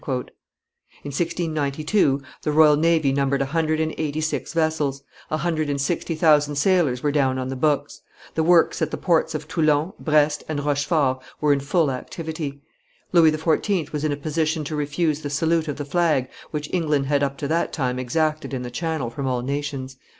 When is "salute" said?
15.29-15.67